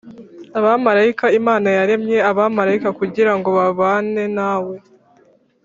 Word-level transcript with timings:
abamarayika. 0.57 1.25
imana 1.39 1.67
yaremye 1.77 2.17
abamarayika 2.29 2.89
kugira 2.99 3.31
ngo 3.37 3.49
babane 3.57 4.23
nawe 4.37 4.75